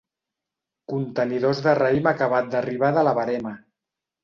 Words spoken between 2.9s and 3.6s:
de la verema.